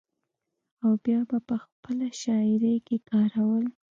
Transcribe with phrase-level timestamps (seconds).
[0.83, 3.65] او بيا به پۀ خپله شاعرۍ کښې کارول۔